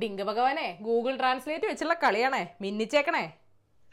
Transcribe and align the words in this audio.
Dink 0.00 0.22
ഭഗവാനെ 0.30 0.66
Google 0.86 1.14
translate 1.20 1.66
വെച്ചുള്ള 1.70 1.94
കളിയാണേ 2.04 2.42
മിന്നിച്ചേക്കണേ. 2.64 3.24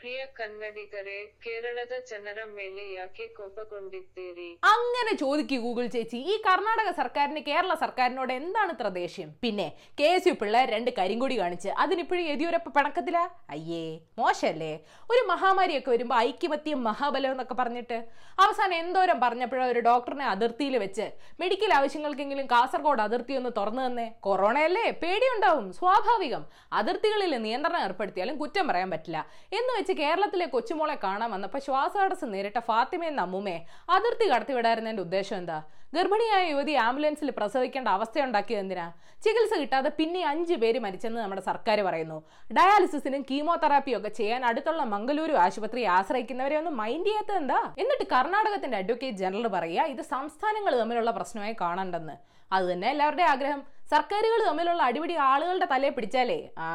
ಪ್ರಿಯ 0.04 0.20
ಕನ್ನಡಿಗರೇ 0.36 1.16
ಕೇರಳದ 1.44 1.94
ಜನರ 2.10 2.40
ಮೇಲೆ 2.52 2.82
ಯಾಕೆ 2.90 3.24
ಕೋಪಗೊಂಡಿದ್ದೀರಿ 3.34 4.46
അങ്ങനെ 4.70 5.12
ചോദിക്കൂ 5.20 5.56
ഗൂഗിൾ 5.64 5.86
ചേച്ചി 5.94 6.18
ഈ 6.24 6.34
കർണാടക 6.46 6.90
സർക്കാരിന് 6.96 7.40
കേരള 7.48 7.72
സർക്കാരിനോട് 7.82 8.32
എന്താണ് 8.34 8.72
ഇത്ര 8.74 8.90
ദേഷ്യം 8.94 9.30
പിന്നെ 9.42 9.66
കെ 9.98 10.06
എസ് 10.12 10.28
യു 10.28 10.34
പിള്ളേർ 10.40 10.70
രണ്ട് 10.74 10.90
കരിങ്കൊടി 10.98 11.36
കാണിച്ച് 11.40 11.72
അതിനിപ്പോഴും 11.84 12.22
യെദ്യൂരപ്പ 12.24 12.72
പിണക്കത്തില 12.76 13.18
അയ്യേ 13.50 13.82
മോശമല്ലേ 14.20 14.72
ഒരു 15.10 15.22
മഹാമാരിയൊക്കെ 15.30 15.92
വരുമ്പോൾ 15.94 16.18
ഐക്യമത്യം 16.22 16.80
മഹാബലം 16.88 17.30
എന്നൊക്കെ 17.30 17.56
പറഞ്ഞിട്ട് 17.60 17.98
അവസാനം 18.38 18.76
എന്തോരം 18.78 19.20
പറഞ്ഞപ്പോഴോ 19.22 19.66
ഒരു 19.68 19.82
ഡോക്ടറിനെ 19.86 20.26
അതിർത്തിയിൽ 20.30 20.76
വെച്ച് 20.78 21.06
മെഡിക്കൽ 21.40 21.70
ആവശ്യങ്ങൾക്കെങ്കിലും 21.78 22.48
കാസർഗോഡ് 22.48 23.04
അതിർത്തി 23.06 23.34
ഒന്ന് 23.34 23.52
തുറന്നു 23.56 23.84
തന്നെ 23.86 24.08
കൊറോണയല്ലേ 24.26 24.86
പേടിയുണ്ടാവും 25.02 25.68
സ്വാഭാവികം 25.80 26.42
അതിർത്തികളിൽ 26.80 27.32
നിയന്ത്രണം 27.40 27.80
ഏർപ്പെടുത്തിയാലും 27.82 28.36
കുറ്റം 28.38 28.66
പറയാൻ 28.70 28.90
പറ്റില്ല 28.90 29.20
എന്ന് 29.52 29.72
വെച്ച് 29.76 29.88
കേരളത്തിലെ 29.99 30.45
കൊച്ചുമോളെ 30.45 30.97
കാണാൻ 31.03 31.31
വന്നപ്പോൾ 31.31 31.59
ശ്വാസതടസ്സം 31.59 32.31
നേരിട്ട 32.31 32.59
ഫാത്തിമയെന്ന 32.59 33.21
അമ്മുമ്മയെ 33.21 33.59
അതിർത്തി 33.89 34.25
കടത്തിവിടായിരുന്നതിന്റെ 34.29 35.01
ഉദ്ദേശം 35.01 35.37
എന്താ? 35.37 35.63
ഗർഭിണിയായ 35.93 36.49
യുവതി 36.49 36.71
ആംബുലൻസിൽ 36.71 37.29
പ്രസവിക്കേണ്ട 37.31 37.87
അവസ്ഥയുണ്ടാക്കിയത് 37.87 38.59
എന്തിനാ? 38.59 38.91
ചികിത്സ 39.23 39.53
കിട്ടാതെ 39.59 39.89
പിന്നെ 39.89 40.21
അഞ്ചു 40.25 40.53
പേര് 40.53 40.79
മരിച്ചെന്ന് 40.79 41.19
നമ്മുടെ 41.21 41.41
സർക്കാർ 41.41 41.81
പറയുന്നു. 41.81 42.17
ഡയാലിസിസിനും 42.57 43.21
കീമോതെറാപ്പിയും 43.31 43.97
ഒക്കെ 43.97 44.09
ചെയ്യാൻ 44.09 44.45
അടുത്തുള്ള 44.45 44.83
മംഗലൂരു 44.83 45.33
ആശുപത്രി 45.33 45.83
ആശ്രയിക്കുന്നവരെ 45.97 46.57
ഒന്നും 46.57 46.77
മൈൻഡ് 46.77 47.05
ചെയ്യാത്തത് 47.05 47.37
എന്താ? 47.37 47.61
എന്നിട്ട് 47.77 48.07
കർണാടകത്തിന്റെ 48.11 48.77
അഡ്വക്കേറ്റ് 48.77 49.17
ജനറൽ 49.17 49.47
പറയുക 49.47 49.93
ഇത് 49.95 50.01
സംസ്ഥാനങ്ങൾ 50.01 50.79
തമ്മിലുള്ള 50.79 51.11
പ്രശ്നമായി 51.11 51.55
കാണണ്ടെന്ന്. 51.61 52.34
അത് 52.51 52.65
തന്നെ 52.71 52.89
എല്ലാവരുടെയും 52.89 53.27
ആഗ്രഹം. 53.27 53.61
സർക്കാരുകൾ 53.91 54.45
തമ്മിലുള്ള 54.47 54.83
അടിപിടി 54.83 55.15
ആളുകളുടെ 55.15 55.67
തലയെ 55.71 55.89
പിടിച്ചാലേ? 55.89 56.49
ആ 56.57 56.67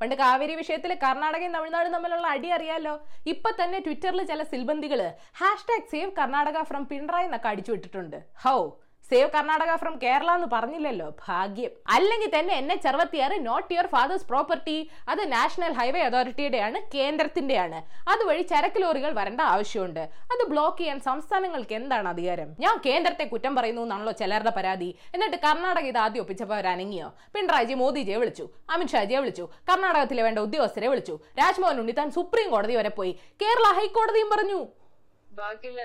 പണ്ട് 0.00 0.14
കാവേരി 0.14 0.54
വിഷയത്തിൽ 0.54 0.94
കർണാടകയും 0.94 1.52
തമിഴ്നാടും 1.52 1.92
തമ്മിലുള്ള 1.92 2.26
അടി 2.26 2.48
അറിയാലോ? 2.48 2.94
ഇപ്പൊ 3.26 3.50
തന്നെ 3.50 3.78
ട്വിറ്ററിൽ 3.78 4.22
ചില 4.22 4.42
സിൽബന്തികൾ 4.42 5.00
hashtag 5.40 5.90
save 5.90 6.12
Karnataka 6.12 6.62
from 6.62 6.86
Pinarayi 6.86 7.24
എന്നൊക്കെ 7.24 7.48
അടിച്ചു 7.48 7.72
വിട്ടിട്ടുണ്ട്. 7.72 8.16
How? 8.44 8.58
Save 9.12 9.28
Karnataka 9.30 9.72
from 9.76 9.94
Kerala 10.02 10.30
എന്ന് 10.34 10.46
പറഞ്ഞില്ലല്ലോ 10.52 11.08
ഭാഗ്യം. 11.24 11.72
അല്ലെങ്കിൽ 11.94 12.28
തന്നെ 12.34 12.52
എന്നെ 12.60 12.76
ചെറുപത്തിയാറ് 12.84 13.36
നോട്ട് 13.46 13.74
യുവർ 13.74 13.86
ഫാദേഴ്സ് 13.94 14.26
പ്രോപ്പർട്ടി 14.30 14.76
അത് 15.12 15.22
നാഷണൽ 15.32 15.72
ഹൈവേ 15.78 16.00
അതോറിറ്റിയുടെയാണ് 16.00 16.78
കേന്ദ്രത്തിന്റെയാണ് 16.94 17.78
അതുവഴി 18.12 18.42
ചരക്ക് 18.52 18.82
ലോറികൾ 18.82 19.12
വരേണ്ട 19.18 19.42
ആവശ്യമുണ്ട്. 19.54 20.00
അത് 20.32 20.42
ബ്ലോക്ക് 20.52 20.78
ചെയ്യാൻ 20.78 21.00
സംസ്ഥാനങ്ങൾക്ക് 21.08 21.74
എന്താണ് 21.80 22.08
അധികാരം? 22.12 22.48
ഞാൻ 22.64 22.76
കേന്ദ്രത്തെ 22.86 23.24
കുറ്റം 23.32 23.52
പറയുന്നു 23.58 23.82
എന്നാണല്ലോ 23.86 24.14
ചിലരുടെ 24.22 24.52
പരാതി. 24.58 24.90
എന്നിട്ട് 25.14 25.36
കർണാടക 25.46 25.86
ഇത് 25.92 26.00
ആദ്യം 26.04 26.22
ഒപ്പിച്ചപ്പോൾ 26.24 26.56
അവരനങ്ങിയോ 26.58 27.08
പിണറായിജി 27.36 27.76
മോദിജിയെ 27.82 28.20
വിളിച്ചു 28.24 28.46
അമിത്ഷാജിയെ 28.76 29.20
വിളിച്ചു 29.24 29.46
കർണാടകത്തിലെ 29.70 30.22
വേണ്ട 30.28 30.38
ഉദ്യോഗസ്ഥരെ 30.46 30.88
വിളിച്ചു. 30.94 31.16
രാജ്മോഹൻ 31.40 31.80
ഉണ്ണിത്താൻ 31.84 32.10
സുപ്രീം 32.18 32.50
കോടതി 32.54 32.76
വരെ 32.80 32.94
പോയി. 33.00 33.14
കേരള 33.42 33.68
ഹൈക്കോടതിയും 33.80 34.30
പറഞ്ഞു. 34.34 34.60
ബാക്കിയുള്ള 35.40 35.82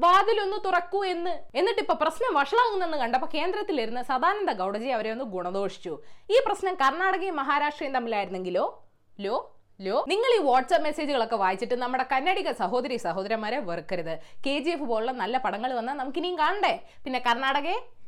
വാതിലൊന്ന് 0.00 0.64
തുറക്കൂ 0.64 1.04
എന്ന്. 1.04 1.42
എന്നിട്ട് 1.54 1.80
ഇപ്പൊ 1.80 1.94
പ്രശ്നം 1.94 2.34
വഷളാകുന്നെന്ന് 2.34 2.98
കണ്ടപ്പോ 2.98 3.28
കേന്ദ്രത്തിലിരുന്ന് 3.34 4.02
സദാനന്ദ 4.02 4.52
ഗൗഡജി 4.52 4.88
അവരെ 4.88 5.10
ഒന്ന് 5.10 5.24
ഗുണദോഷിച്ചു. 5.24 6.02
ഈ 6.30 6.40
പ്രശ്നം 6.46 6.74
കർണാടകയും 6.74 7.36
മഹാരാഷ്ട്രയും 7.36 7.94
തമ്മിലായിരുന്നെങ്കിലോ? 7.94 8.82
Law 9.20 9.36
law. 9.80 10.04
നിങ്ങൾ 10.08 10.40
ഈ 10.40 10.42
വാട്സ്ആപ്പ് 10.42 10.84
മെസ്സേജുകളൊക്കെ 10.84 11.36
വായിച്ചിട്ട് 11.36 11.74
നമ്മുടെ 11.74 12.06
കന്നഡിക 12.12 12.50
സഹോദരി 12.52 12.96
സഹോദരന്മാരെ 12.96 13.58
വെറുക്കരുത്. 13.58 14.18
കെ 14.46 14.58
ജി 14.58 14.70
എഫ് 14.70 14.82
പോലുള്ള 14.82 15.12
നല്ല 15.12 15.38
പടങ്ങൾ 15.38 15.72
വന്നാൽ 15.72 15.94
നമുക്കിനിയും 15.94 16.38
കാണണ്ടേ? 16.38 16.82
പിന്നെ 17.04 17.22
കർണാടകയെ? 17.26 18.01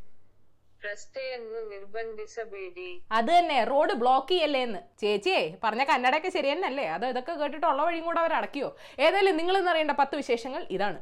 അത് 3.11 3.31
തന്നെ 3.31 3.59
റോഡ് 3.65 3.95
ബ്ലോക്ക് 4.03 4.31
ചെയ്യല്ലേ 4.33 4.63
എന്ന് 4.63 4.81
ചേച്ചിയെ 5.03 5.43
പറഞ്ഞ 5.63 5.85
കന്നഡയൊക്കെ 5.85 6.31
ശരി 6.31 6.51
അത് 6.97 7.07
ഇതൊക്കെ 7.13 7.35
കേട്ടിട്ട് 7.35 7.67
ഉള്ള 7.67 7.83
വഴിയും 7.83 8.05
കൂടെ 8.05 8.21
അവർ 8.21 8.35
അടക്കിയോ 8.41 8.71
ഏതായാലും 8.99 9.37
നിങ്ങൾ 9.37 9.57
അറിയേണ്ട 9.73 9.95
പത്ത് 10.03 10.17
വിശേഷങ്ങൾ 10.17 10.63
ഇതാണ്. 10.77 10.99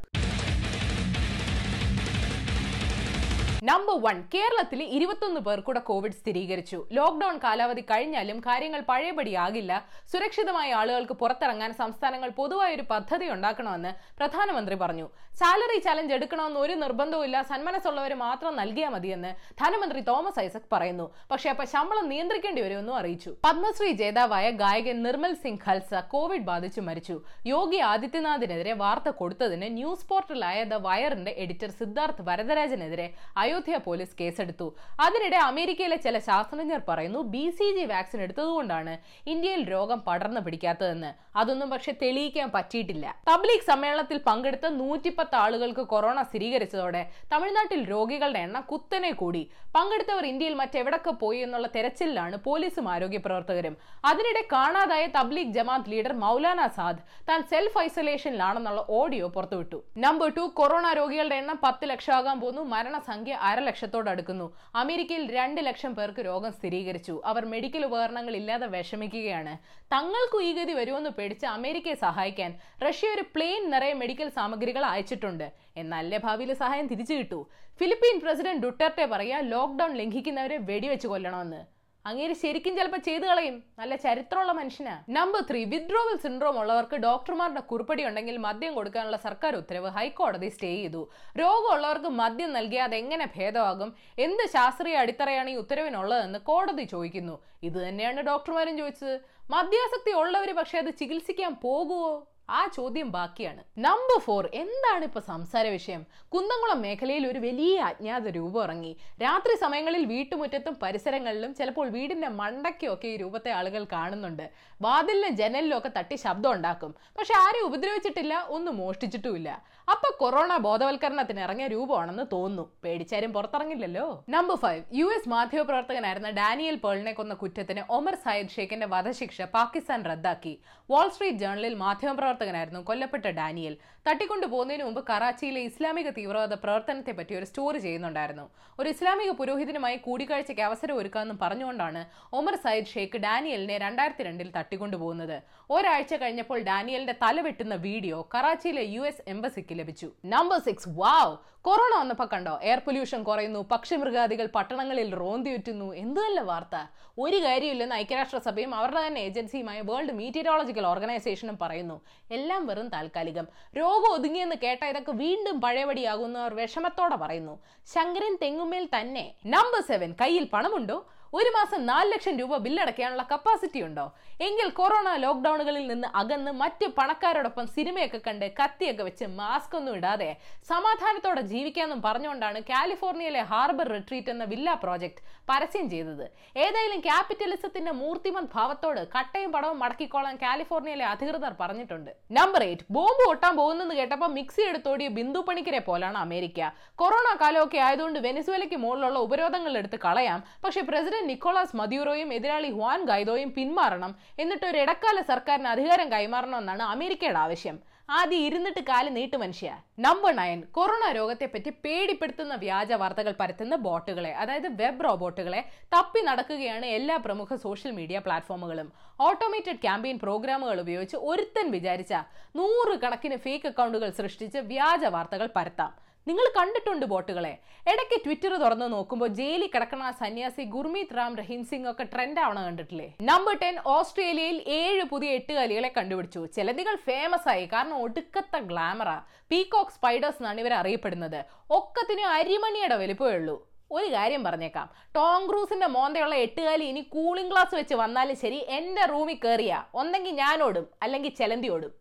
നമ്പർ 3.68 3.96
വൺ 4.04 4.16
കേരളത്തിൽ 4.34 4.80
ഇരുപത്തൊന്ന് 4.96 5.40
പേർ 5.46 5.58
കൂടെ 5.66 5.80
കോവിഡ് 5.88 6.16
സ്ഥിരീകരിച്ചു. 6.20 6.78
ലോക്ഡൌൺ 6.96 7.36
കാലാവധി 7.44 7.82
കഴിഞ്ഞാലും 7.90 8.38
കാര്യങ്ങൾ 8.46 8.80
പഴയപടിയാകില്ല. 8.88 9.72
സുരക്ഷിതമായ 10.12 10.68
ആളുകൾക്ക് 10.80 11.14
പുറത്തിറങ്ങാൻ 11.20 11.72
സംസ്ഥാനങ്ങൾ 11.80 12.30
പൊതുവായ 12.38 12.76
ഒരു 12.78 12.84
പദ്ധതി 12.92 13.26
ഉണ്ടാക്കണമെന്ന് 13.34 13.92
പ്രധാനമന്ത്രി 14.20 14.78
പറഞ്ഞു. 14.80 15.06
സാലറി 15.40 15.78
ചലഞ്ച് 15.84 16.14
എടുക്കണമെന്ന് 16.16 16.60
ഒരു 16.60 16.74
നിർബന്ധവുമില്ല 16.80 17.36
സന്മനസ്സുള്ളവർ 17.50 18.14
മാത്രം 18.24 18.56
നൽകിയാൽ 18.56 18.90
മതിയെന്ന് 18.94 19.30
ധനമന്ത്രി 19.60 20.02
തോമസ് 20.10 20.40
ഐസക് 20.44 20.68
പറയുന്നു. 20.72 21.06
പക്ഷേ 21.30 21.50
അപ്പൊ 21.52 21.64
ശമ്പളം 21.74 22.08
നിയന്ത്രിക്കേണ്ടി 22.12 22.62
വരുമെന്നും 22.66 22.96
അറിയിച്ചു. 23.02 23.30
പത്മശ്രീ 23.46 23.92
ജേതാവായ 24.02 24.48
ഗായകൻ 24.64 24.98
നിർമ്മൽ 25.06 25.34
സിംഗ് 25.44 25.62
ഖൽസ 25.68 26.02
കോവിഡ് 26.16 26.48
ബാധിച്ചു 26.50 26.80
മരിച്ചു. 26.88 27.16
യോഗി 27.52 27.80
ആദിത്യനാഥിനെതിരെ 27.92 28.74
വാർത്ത 28.82 29.08
കൊടുത്തതിന് 29.22 29.70
ന്യൂസ് 29.78 30.06
പോർട്ടലായ 30.10 30.58
ദ 30.74 30.82
വയറിന്റെ 30.88 31.34
എഡിറ്റർ 31.46 31.72
സിദ്ധാർത്ഥ് 31.80 32.28
വരദരാജനെതിരെ 32.30 33.08
അയോധ്യ 33.52 33.78
പോലീസ് 33.86 34.14
കേസെടുത്തു. 34.20 34.66
അതിനിടെ 35.04 35.38
അമേരിക്കയിലെ 35.48 35.96
ചില 36.04 36.16
ശാസ്ത്രജ്ഞർ 36.28 36.80
പറയുന്നു 36.88 37.20
ബി 37.32 37.42
സി 37.58 37.66
ജി 37.76 37.84
വാക്സിൻ 37.90 38.20
എടുത്തതുകൊണ്ടാണ് 38.26 38.92
ഇന്ത്യയിൽ 39.32 39.62
രോഗം 39.72 39.98
പടർന്നു 40.06 40.40
പിടിക്കാത്തതെന്ന്. 40.46 41.10
അതൊന്നും 41.38 41.68
പക്ഷെ 41.70 41.92
തെളിയിക്കാൻ 42.02 42.48
പറ്റിയിട്ടില്ല. 42.54 43.06
തബ്ലീഗ് 43.30 43.66
സമ്മേളനത്തിൽ 43.70 44.18
പങ്കെടുത്ത 44.28 44.66
നൂറ്റിപ്പത്ത് 44.78 45.36
ആളുകൾക്ക് 45.42 45.84
കൊറോണ 45.92 46.22
സ്ഥിരീകരിച്ചതോടെ 46.30 47.02
തമിഴ്നാട്ടിൽ 47.32 47.82
രോഗികളുടെ 47.90 48.40
എണ്ണം 48.46 48.64
കുത്തനെ 48.72 49.12
കൂടി. 49.22 49.42
പങ്കെടുത്തവർ 49.76 50.26
ഇന്ത്യയിൽ 50.32 50.56
മറ്റെവിടൊക്കെ 50.62 51.14
പോയി 51.24 51.40
എന്നുള്ള 51.46 51.68
തെരച്ചിലാണ് 51.76 52.38
പോലീസും 52.46 52.88
ആരോഗ്യ 52.94 53.20
പ്രവർത്തകരും. 53.26 53.76
അതിനിടെ 54.10 54.44
കാണാതായ 54.54 55.04
തബ്ലീഗ് 55.18 55.54
ജമാത്ത് 55.58 55.92
ലീഡർ 55.94 56.14
മൗലാന 56.24 56.66
സാദ് 56.78 57.04
താൻ 57.28 57.40
സെൽഫ് 57.52 57.78
ഐസൊലേഷനിലാണെന്നുള്ള 57.86 58.82
ഓഡിയോ 59.00 59.28
പുറത്തുവിട്ടു. 59.36 59.80
നമ്പർ 60.06 60.28
ടു 60.38 60.44
കൊറോണ 60.60 60.86
രോഗികളുടെ 61.00 61.36
എണ്ണം 61.42 61.58
പത്ത് 61.64 61.84
ലക്ഷമാകാൻ 61.90 62.36
പോകുന്നു. 62.40 62.62
മരണസംഖ്യ 62.74 63.34
അരലക്ഷത്തോട് 63.48 64.08
അടുക്കുന്നു. 64.10 64.46
അമേരിക്കയിൽ 64.82 65.24
രണ്ട് 65.36 65.60
ലക്ഷം 65.68 65.92
പേർക്ക് 65.94 66.22
രോഗം 66.28 66.52
സ്ഥിരീകരിച്ചു. 66.52 67.14
അവർ 67.30 67.42
മെഡിക്കൽ 67.54 67.84
ഉപകരണങ്ങൾ 67.88 68.36
ഇല്ലാതെ 68.40 68.66
വിഷമിക്കുകയാണ്. 68.66 69.54
തങ്ങൾക്കും 69.94 70.42
ഈ 70.48 70.52
ഗതി 70.58 70.72
വരുമെന്ന് 70.72 71.10
പേടിച്ച് 71.10 71.46
അമേരിക്കയെ 71.46 71.96
സഹായിക്കാൻ 72.04 72.52
റഷ്യ 72.86 73.14
ഒരു 73.16 73.24
പ്ലെയിൻ 73.34 73.70
നിറയെ 73.70 73.92
മെഡിക്കൽ 74.02 74.28
സാമഗ്രികൾ 74.38 74.84
അയച്ചിട്ടുണ്ട്. 74.92 75.46
എന്നല്ലേ 75.76 76.18
ഭാവിയിൽ 76.18 76.52
സഹായം 76.62 76.86
തിരിച്ചു 76.86 77.14
കിട്ടു? 77.14 77.40
ഫിലിപ്പീൻ 77.80 78.16
പ്രസിഡന്റ് 78.24 78.62
ഡുട്ടർട്ടെ 78.66 79.06
പറയാ 79.12 79.40
ലോക്ക്ഡൌൺ 79.52 79.92
ലംഘിക്കുന്നവരെ 80.00 80.56
വെടിവെച്ച് 80.70 81.08
കൊല്ലണമെന്ന്. 81.12 81.62
അങ്ങേര് 82.06 82.32
ശരിക്കും 82.32 82.76
ചിലപ്പോൾ 82.76 82.96
ചെയ്തു 82.96 83.26
കളയും. 83.26 83.62
നല്ല 83.78 83.96
ചരിത്രമുള്ള 83.96 84.52
മനുഷ്യനാ. 84.52 85.02
നമ്പർ 85.08 85.40
ത്രീ 85.50 85.64
വിഡ്രോവൽ 85.64 86.16
സിൻഡ്രോം 86.16 86.58
ഉള്ളവർക്ക് 86.58 86.96
ഡോക്ടർമാരുടെ 86.96 87.60
കുറിപ്പടി 87.60 88.04
ഉണ്ടെങ്കിൽ 88.04 88.36
മദ്യം 88.36 88.74
കൊടുക്കാനുള്ള 88.74 89.16
സർക്കാർ 89.16 89.56
ഉത്തരവ് 89.56 89.88
ഹൈക്കോടതി 89.88 90.48
സ്റ്റേ 90.48 90.76
ചെയ്തു. 90.76 91.10
രോഗമുള്ളവർക്ക് 91.40 92.08
മദ്യം 92.08 92.52
നൽകിയാൽ 92.52 92.84
അതെങ്ങനെ 92.84 93.26
ഭേദമാകും? 93.36 93.96
എന്ത് 94.18 94.44
ശാസ്ത്രീയ 94.52 94.94
അടിത്തറയാണ് 94.94 95.50
ഈ 95.50 95.54
ഉത്തരവിനുള്ളതെന്ന് 95.54 96.38
കോടതി 96.38 96.82
ചോദിക്കുന്നു. 96.82 97.42
ഇത് 97.62 97.88
തന്നെയാണ് 97.88 98.20
ഡോക്ടർമാരും 98.20 98.78
ചോദിച്ചത്. 98.78 99.20
മദ്യാസക്തി 99.50 100.10
ഉള്ളവർ 100.10 100.52
പക്ഷേ 100.56 100.78
അത് 100.78 100.90
ചികിത്സിക്കാൻ 101.00 101.56
പോകുമോ 101.62 102.26
ആ 102.50 102.66
ചോദ്യം 102.66 103.10
ബാക്കിയാണ്. 103.10 103.62
നമ്പർ 103.78 104.20
ഫോർ 104.20 104.50
എന്താണ് 104.54 105.04
ഇപ്പൊ 105.04 105.20
സംസാര 105.20 105.66
വിഷയം? 105.66 106.06
കുന്നംകുളം 106.34 106.82
മേഖലയിൽ 106.82 107.26
ഒരു 107.26 107.38
വലിയ 107.38 107.80
അജ്ഞാത 107.80 108.28
രൂപം 108.28 108.62
ഇറങ്ങി. 108.62 108.96
രാത്രി 109.22 109.56
സമയങ്ങളിൽ 109.56 110.04
വീട്ടുമുറ്റത്തും 110.04 110.76
പരിസരങ്ങളിലും 110.82 111.54
ചിലപ്പോൾ 111.54 111.88
വീടിന്റെ 111.88 112.28
മണ്ടയ്ക്കൊക്കെ 112.28 113.08
ഈ 113.08 113.16
രൂപത്തെ 113.16 113.50
ആളുകൾ 113.50 113.86
കാണുന്നുണ്ട്. 113.92 114.50
വാതിലിലും 114.82 115.36
ജനലിലും 115.36 115.78
ഒക്കെ 115.78 115.90
തട്ടി 115.96 116.16
ശബ്ദം 116.16 116.52
ഉണ്ടാക്കും. 116.52 116.94
പക്ഷെ 117.18 117.34
ആരും 117.34 117.64
ഉപദ്രവിച്ചിട്ടില്ല 117.64 118.46
ഒന്നും 118.48 118.76
മോഷ്ടിച്ചിട്ടുമില്ല. 118.76 119.64
അപ്പൊ 119.90 120.08
കൊറോണ 120.18 120.56
ബോധവൽക്കരണത്തിന് 120.56 121.40
ഇറങ്ങിയ 121.40 121.66
രൂപമാണെന്ന് 121.66 122.22
തോന്നുന്നു. 122.32 122.72
പേടിച്ചാരും 122.84 123.32
പുറത്തിറങ്ങില്ലല്ലോ. 123.32 124.24
നമ്പർ 124.28 124.56
ഫൈവ് 124.56 124.82
യു 124.92 125.04
എസ് 125.04 125.28
മാധ്യമപ്രവർത്തകനായിരുന്ന 125.28 126.30
ഡാനിയൽ 126.30 126.74
പേളിനെ 126.74 127.12
കൊന്ന 127.12 127.34
കുറ്റത്തിന് 127.34 127.82
ഒമർ 127.90 128.14
സയ്യിദ് 128.14 128.48
ഷേഖിന്റെ 128.48 128.86
വധശിക്ഷ 128.86 129.42
പാകിസ്ഥാൻ 129.42 130.04
റദ്ദാക്കി. 130.04 130.60
വാൾസ്ട്രീറ്റ് 130.90 131.38
ജേർണലിൽ 131.38 131.74
മാധ്യമപ്രവർത്തകനായിരുന്നു 131.74 132.80
കൊല്ലപ്പെട്ട 132.80 133.26
ഡാനിയൽ. 133.26 133.76
തട്ടിക്കൊണ്ടു 134.06 134.46
പോകുന്നതിന് 134.52 134.84
മുമ്പ് 134.86 135.00
കറാച്ചിയിലെ 135.08 135.60
ഇസ്ലാമിക 135.68 136.08
തീവ്രവാദ 136.16 136.54
പ്രവർത്തനത്തെ 136.62 137.12
പറ്റി 137.18 137.34
ഒരു 137.40 137.46
സ്റ്റോറി 137.50 137.78
ചെയ്യുന്നുണ്ടായിരുന്നു. 137.84 138.46
ഒരു 138.80 138.88
ഇസ്ലാമിക 138.94 139.30
പുരോഹിതനുമായി 139.40 139.96
കൂടിക്കാഴ്ചയ്ക്ക് 140.06 140.64
അവസരം 140.68 140.94
ഒരുക്കാമെന്നും 141.00 141.38
പറഞ്ഞുകൊണ്ടാണ് 141.42 142.02
ഒമർ 142.38 142.54
സയ്യിദ് 142.64 142.92
ഷെയ്ഖ് 142.94 143.20
ഡാനിയലിനെ 143.26 143.76
രണ്ടായിരത്തി 143.84 144.24
രണ്ടിൽ 144.28 144.48
തട്ടിക്കൊണ്ടുപോകുന്നത് 144.56 145.36
ഒരാഴ്ച 145.76 146.14
കഴിഞ്ഞപ്പോൾ 146.22 146.58
ഡാനിയലിന്റെ 146.70 147.16
തല 147.22 147.40
വെട്ടുന്ന 147.46 147.76
വീഡിയോ 147.88 148.18
കറാച്ചിയിലെ 148.34 148.84
യു 148.96 149.04
എസ് 149.10 149.24
എംബസിക്ക് 149.34 149.76
ലഭിച്ചു. 149.80 150.08
നമ്പർ 150.34 150.60
സിക്സ് 150.66 150.92
വാവ് 151.00 151.34
കൊറോണ 151.64 152.00
വന്നപ്പോൾ 152.00 152.24
കണ്ടോ? 152.24 152.60
എയർ 152.62 152.78
പൊല്യൂഷൻ 152.78 153.22
കുറയുന്നു 153.22 153.68
പക്ഷിമൃഗാദികൾ 153.70 154.46
പട്ടണങ്ങളിൽ 154.54 155.14
റോന്തിയുറ്റുന്നു. 155.14 155.94
എന്ത് 155.94 156.20
നല്ല 156.20 156.40
വാർത്ത. 156.40 156.76
ഒരു 157.18 157.36
കാര്യമില്ലെന്ന് 157.36 157.94
ഐക്യരാഷ്ട്രസഭയും 157.94 158.74
അവരുടെ 158.74 159.06
തന്നെ 159.06 159.20
ഏജൻസിയുമായ 159.20 159.80
വേൾഡ് 159.80 160.12
മീറ്റീരിയോളജിക്കൽ 160.12 160.86
ഓർഗനൈസേഷനും 160.86 161.58
പറയുന്നു. 161.62 162.00
എല്ലാം 162.30 162.66
വെറും 162.66 162.88
താൽക്കാലികം. 162.88 163.46
രോഗം 163.78 164.12
ഒതുങ്ങിയെന്ന് 164.12 164.56
കേട്ട 164.62 164.84
ഇതൊക്കെ 164.84 165.12
വീണ്ടും 165.12 165.60
പഴയപടിയാകുന്നവർ 165.60 166.54
വിഷമത്തോടെ 166.54 167.16
പറയുന്നു. 167.16 167.62
ശങ്കരൻ 167.94 168.38
തെങ്ങുമേൽ 168.42 168.88
തന്നെ. 168.98 169.34
നമ്പർ 169.46 169.82
സെവൻ 169.82 170.12
കയ്യിൽ 170.20 170.48
പണമുണ്ടോ? 170.52 171.06
ഒരു 171.34 171.50
മാസം 171.56 171.86
നാല് 171.86 172.12
ലക്ഷം 172.12 172.38
രൂപ 172.38 172.56
ബില്ലടയ്ക്കാനുള്ള 172.56 173.22
കപ്പാസിറ്റി 173.30 173.80
ഉണ്ടോ? 173.82 174.04
എങ്കിൽ 174.46 174.68
കൊറോണ 174.70 175.08
ലോക്ക്ഡൌണുകളിൽ 175.16 175.86
നിന്ന് 175.86 176.08
അകന്ന് 176.14 176.50
മറ്റ് 176.50 176.86
പണക്കാരോടൊപ്പം 176.98 177.66
സിനിമയൊക്കെ 177.66 178.20
കണ്ട് 178.26 178.46
കത്തിയൊക്കെ 178.58 179.02
വെച്ച് 179.02 179.24
മാസ്ക് 179.24 179.76
ഒന്നും 179.76 179.94
ഇടാതെ 179.96 180.28
സമാധാനത്തോടെ 180.68 181.40
ജീവിക്കാമെന്നും 181.52 182.02
പറഞ്ഞുകൊണ്ടാണ് 182.02 182.60
കാലിഫോർണിയയിലെ 182.60 183.42
ഹാർബർ 183.52 183.88
റിട്രീറ്റ് 183.88 184.30
എന്ന 184.30 184.44
വില്ല 184.44 184.74
പ്രോജക്റ്റ് 184.82 185.22
പരസ്യം 185.50 185.90
ചെയ്തത്. 185.90 186.26
ഏതായാലും 186.56 187.00
ക്യാപിറ്റലിസത്തിന്റെ 187.00 187.92
മൂർത്തിമത് 187.92 188.48
ഭാവത്തോട് 188.54 189.00
കട്ടയും 189.16 189.52
പടവും 189.52 189.78
മടക്കിക്കോളാൻ 189.78 190.36
കാലിഫോർണിയയിലെ 190.36 191.04
അധികൃതർ 191.04 191.54
പറഞ്ഞിട്ടുണ്ട്. 191.60 192.10
നമ്പർ 192.32 192.62
എയ്റ്റ് 192.62 192.86
ബോംബ് 192.90 193.26
ഒട്ടാൻ 193.30 193.56
പോകുന്നെന്ന് 193.56 193.94
കേട്ടപ്പോൾ 193.94 194.26
മിക്സി 194.26 194.62
എടുത്തോടിയ 194.62 195.08
ബിന്ദു 195.08 195.40
പണിക്കരെ 195.40 195.78
പോലാണ് 195.78 196.18
അമേരിക്ക. 196.18 196.60
കൊറോണ 196.94 197.36
കാലമൊക്കെ 197.40 197.78
ആയതുകൊണ്ട് 197.78 198.18
വെനിസ്വേലയ്ക്ക് 198.18 198.76
മുകളിലുള്ള 198.76 199.18
ഉപരോധങ്ങൾ 199.18 199.72
എടുത്ത് 199.82 200.00
കളയാം. 200.06 200.40
പക്ഷേ 200.64 200.80
പ്രസിഡന്റ് 200.80 201.20
നിക്കോളാസ് 201.30 201.76
മദ്യൂറോയും 201.76 202.32
എതിരാളി 202.32 202.70
ഹുവാൻ 202.70 203.04
ഗൈദോയും 203.04 203.52
പിന്മാറണം. 203.56 204.14
എന്നിട്ട് 204.38 204.66
ഒരു 204.66 204.78
ഇടക്കാല 204.78 205.20
സർക്കാരിന് 205.20 205.68
അധികാരം 205.68 206.12
കൈമാറണമെന്നാണ് 206.12 206.82
അമേരിക്കയുടെ 206.82 207.38
ആവശ്യം. 207.38 207.78
ആദ്യം 208.10 208.38
ഇരുന്നിട്ട് 208.38 208.80
കാൽ 208.80 209.08
നീട്ടു 209.08 209.36
മനുഷ്യ. 209.36 209.68
നമ്പർ 209.98 210.32
നയൻ 210.36 210.62
കൊറോണ 210.76 211.12
രോഗത്തെ 211.12 211.46
പറ്റി 211.46 211.70
പേടിപ്പെടുത്തുന്ന 211.84 212.54
വ്യാജ 212.54 212.92
വാർത്തകൾ 212.92 213.34
പരത്തുന്ന 213.40 213.76
ബോട്ടുകളെ 213.76 214.32
അതായത് 214.32 214.68
വെബ് 214.80 215.04
റോബോട്ടുകളെ 215.04 215.60
തപ്പി 215.94 216.20
നടക്കുകയാണ് 216.20 216.86
എല്ലാ 216.86 217.16
പ്രമുഖ 217.16 217.56
സോഷ്യൽ 217.56 217.92
മീഡിയ 217.92 218.18
പ്ലാറ്റ്ഫോമുകളും. 218.18 218.92
ഓട്ടോമേറ്റഡ് 219.20 219.82
ക്യാമ്പയിൻ 219.86 220.18
പ്രോഗ്രാമുകൾ 220.18 220.80
ഉപയോഗിച്ച് 220.80 221.16
ഒരുത്തൻ 221.16 221.70
വിചാരിച്ച 221.70 222.14
നൂറ് 222.56 222.98
കണക്കിന് 222.98 223.36
ഫേക്ക് 223.36 223.66
അക്കൗണ്ടുകൾ 223.66 224.10
സൃഷ്ടിച്ച് 224.10 224.58
വ്യാജ 224.58 225.04
വാർത്തകൾ 225.04 225.48
പരത്താം. 225.56 226.11
നിങ്ങൾ 226.28 226.46
കണ്ടിട്ടുണ്ട് 226.56 227.04
ബോട്ടുകളെ. 227.12 227.52
ഇടയ്ക്ക് 227.90 228.16
ട്വിറ്റർ 228.24 228.52
തുറന്നു 228.62 228.86
നോക്കുമ്പോൾ 228.92 229.28
ജയിലിൽ 229.38 229.68
കിടക്കുന്ന 229.72 230.10
സന്യാസി 230.20 230.64
ഗുർമീത് 230.74 231.14
റാം 231.18 231.32
റഹീം 231.40 231.62
സിംഗ് 231.70 231.88
ഒക്കെ 231.90 232.04
ട്രെൻഡ് 232.12 232.40
ആവണ 232.42 232.58
കണ്ടിട്ടില്ലേ? 232.66 233.06
നമ്പർ 233.30 233.54
ടെൻ 233.62 233.76
ഓസ്ട്രേലിയയിൽ 233.94 234.58
ഏഴ് 234.76 235.04
പുതിയ 235.12 235.30
എട്ടുകാലികളെ 235.38 235.90
കണ്ടുപിടിച്ചു. 235.96 236.42
ചിലതികൾ 236.56 236.94
ഫേമസ് 237.08 237.48
ആയി. 237.52 237.64
കാരണം 237.72 237.96
ഒടുക്കത്തെ 238.04 238.60
ഗ്ലാമറാ 238.70 239.16
പീകോക്ക് 239.52 239.94
സ്പൈഡേഴ്സ് 239.96 240.40
എന്നാണ് 240.42 240.62
ഇവർ 240.64 240.74
അറിയപ്പെടുന്നത്. 240.80 241.40
ഒക്കത്തിന് 241.78 242.26
അരിമണിയുടെ 242.36 242.98
വലിപ്പമേ 243.02 243.34
ഉള്ളൂ 243.40 243.56
ഒരു 243.96 244.06
കാര്യം 244.12 244.44
പറഞ്ഞേക്കാം. 244.44 244.86
ടോം 245.16 245.42
ക്രൂസിന്റെ 245.48 245.88
മോന്തയുള്ള 245.96 246.36
എട്ടുകാലി 246.44 246.84
ഇനി 246.92 247.02
കൂളിംഗ് 247.16 247.52
ഗ്ലാസ് 247.52 247.74
വെച്ച് 247.80 247.94
വന്നാലും 248.02 248.36
ശരി 248.44 248.60
എന്റെ 248.78 249.04
റൂമിൽ 249.14 249.40
കയറിയ 249.42 249.82
ഒന്നെങ്കിൽ 250.02 250.34
ഞാനോടും 250.42 250.86
അല്ലെങ്കിൽ 251.06 251.32
ചെലന്തി 251.40 251.70
ഓടും 251.74 251.92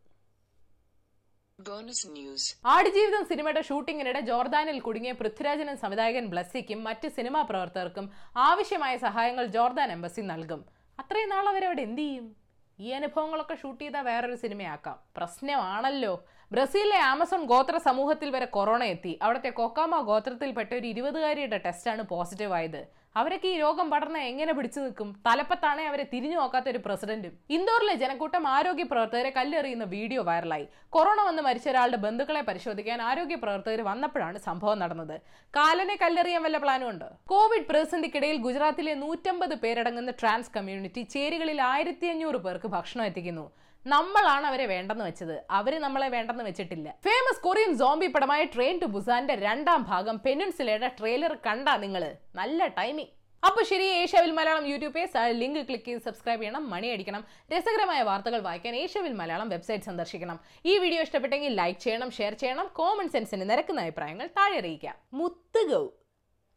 Bonus 1.68 2.00
ന്യൂസ് 2.12 2.48
ആടുജീവിതം 2.66 3.24
സിനിമയുടെ 3.30 3.62
ഷൂട്ടിങ്ങിനിടെ 3.62 4.20
ജോർദാനിൽ 4.20 4.80
കുടുങ്ങിയ 4.80 5.12
പൃഥ്വിരാജനും 5.12 5.78
സംവിധായകൻ 5.78 6.26
ബ്ലസ്സിക്കും 6.26 6.84
മറ്റ് 6.84 7.08
സിനിമാ 7.08 7.42
പ്രവർത്തകർക്കും 7.42 8.06
ആവശ്യമായ 8.38 8.98
സഹായങ്ങൾ 8.98 9.46
ജോർദാൻ 9.46 9.92
എംബസി 9.92 10.22
നൽകും. 10.22 10.62
അത്രയും 11.00 11.30
നാൾ 11.30 11.50
അവരവിടെ 11.50 11.82
എന്ത് 11.82 12.02
ചെയ്യും? 12.02 12.36
ഈ 12.80 12.90
അനുഭവങ്ങളൊക്കെ 12.90 13.56
ഷൂട്ട് 13.56 13.82
ചെയ്താൽ 13.84 14.02
വേറൊരു 14.02 14.36
സിനിമയാക്കാം. 14.36 15.00
പ്രശ്നമാണല്ലോ. 15.18 16.14
ബ്രസീലിലെ 16.52 17.00
ആമസോൺ 17.12 17.44
ഗോത്ര 17.46 17.78
സമൂഹത്തിൽ 17.78 18.30
വരെ 18.30 18.46
കൊറോണ 18.46 18.84
എത്തി. 18.84 19.20
അവിടുത്തെ 19.22 19.50
കൊക്കാമ 19.50 20.02
ഗോത്രത്തിൽപ്പെട്ട 20.02 20.74
ഒരു 20.74 20.88
ഇരുപതുകാരിയുടെ 20.88 21.58
ടെസ്റ്റാണ് 21.58 22.04
പോസിറ്റീവ് 22.04 22.54
ആയത് 22.54 22.82
അവരൊക്കെ 23.16 23.48
ഈ 23.54 23.56
രോഗം 23.62 23.88
പടർന്ന 23.90 24.18
എങ്ങനെ 24.32 24.52
പിടിച്ചു 24.58 24.80
നിൽക്കും? 24.80 25.10
തലപ്പത്താണെ 25.26 25.84
അവരെ 25.88 26.06
തിരിഞ്ഞു 26.12 26.38
നോക്കാത്ത 26.42 26.68
ഒരു 26.74 26.80
പ്രസിഡന്റും. 26.86 27.34
ഇന്ദോറിലെ 27.56 27.96
ജനക്കൂട്ടം 28.04 28.44
ആരോഗ്യ 28.48 28.86
പ്രവർത്തകരെ 28.92 29.32
കല്ലെറിയുന്ന 29.38 29.86
വീഡിയോ 29.96 30.22
വൈറലായി. 30.30 30.68
കൊറോണ 30.96 31.20
വന്ന് 31.30 31.42
മരിച്ച 31.48 31.68
ഒരാളുടെ 31.72 32.00
ബന്ധുക്കളെ 32.06 32.42
പരിശോധിക്കാൻ 32.50 33.02
ആരോഗ്യ 33.10 33.38
പ്രവർത്തകർ 33.44 33.82
വന്നപ്പോഴാണ് 33.92 34.38
സംഭവം 34.48 34.80
നടന്നത്. 34.84 35.16
കാലനെ 35.58 35.98
കല്ലെറിയാൻ 36.04 36.44
വല്ല 36.44 36.60
പ്ലാനും 36.66 36.90
ഉണ്ട്? 36.94 37.08
കോവിഡ് 37.32 37.68
പ്രതിസന്ധിക്കിടയിൽ 37.72 38.40
ഗുജറാത്തിലെ 38.48 38.94
നൂറ്റമ്പത് 39.04 39.56
പേരടങ്ങുന്ന 39.66 40.14
ട്രാൻസ് 40.22 40.54
കമ്മ്യൂണിറ്റി 40.58 41.04
ചേരികളിൽ 41.16 41.62
ആയിരത്തി 41.74 42.08
പേർക്ക് 42.48 42.68
ഭക്ഷണം 42.78 43.06
എത്തിക്കുന്നു. 43.12 43.46
നമ്മളാണ് 43.86 44.46
അവരെ 44.46 44.66
വേണ്ടെന്ന് 44.66 45.06
വെച്ചത്. 45.06 45.46
അവർ 45.50 45.82
നമ്മളെ 45.82 46.10
വേണ്ടെന്ന് 46.10 46.44
വെച്ചിട്ടില്ല. 46.44 46.96
ഫേമസ് 47.04 47.42
കൊറിയൻ 47.42 47.78
സോംബി 47.78 48.08
പടമായ 48.08 48.44
ട്രെയിൻ 48.46 48.80
ടു 48.80 48.86
ബുസാന്റെ 48.86 49.36
രണ്ടാം 49.36 49.84
ഭാഗം 49.84 50.22
പെനുൻസിലയുടെ 50.26 50.88
ട്രെയിലർ 51.00 51.38
കണ്ടാ 51.46 51.78
നിങ്ങൾ 51.78 52.18
നല്ല 52.36 52.68
ടൈമിംഗ് 52.68 53.12
അപ്പൊ 53.44 53.64
ശരി 53.64 53.84
ഏഷ്യാവിൽ 53.84 54.32
Malayalam 54.32 54.68
YouTube 54.68 54.94
page 54.94 55.40
link 55.42 55.68
click 55.68 55.86
ചെയ്ത് 55.86 56.02
സബ്സ്ക്രൈബ് 56.02 56.42
ചെയ്യണം 56.42 56.70
മണി 56.70 56.88
അടിക്കണം. 56.88 57.26
രസകരമായ 57.54 58.02
വാർത്തകൾ 58.02 58.40
വായിക്കാൻ 58.40 58.76
ഏഷ്യാവിൽ 58.76 59.14
മലയാളം 59.14 59.50
വെബ്സൈറ്റ് 59.50 59.84
സന്ദർശിക്കണം. 59.84 60.40
ഈ 60.66 60.78
വീഡിയോ 60.78 61.02
ഇഷ്ടപ്പെട്ടെങ്കിൽ 61.02 61.56
ലൈക്ക് 61.56 61.80
ചെയ്യണം 61.80 62.12
ഷെയർ 62.12 62.34
ചെയ്യണം 62.34 62.68
കോമൺ 62.68 63.10
സെൻസിന് 63.10 63.50
നിരക്കുന്ന 63.50 63.82
അഭിപ്രായങ്ങൾ 63.82 64.28
താഴെ 64.28 64.58
അറിയിക്കാം. 64.58 64.96
മുത്തുകൗ. 65.14 65.90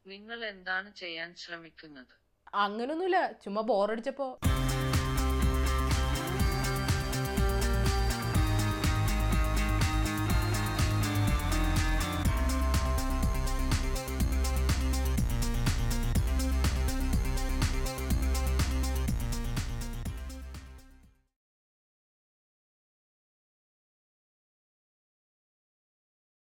നിങ്ങൾ 0.06 0.44
എന്താണ് 0.44 0.92
ചെയ്യാൻ 0.94 1.34
ശ്രമിക്കുന്നത്? 1.34 2.14
അങ്ങനൊന്നുമില്ല 2.54 3.32
ചുമ്മാ 3.32 3.62
ബോറടിച്ചപ്പോ 3.62 4.38